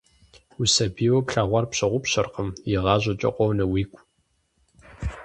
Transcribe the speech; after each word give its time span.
Усабийуэ 0.61 1.21
плъэгъуар 1.27 1.65
пщыгъупщэркъым, 1.71 2.49
игъащӀэкӀэ 2.73 3.29
къонэ 3.35 3.65
уигу. 3.71 4.01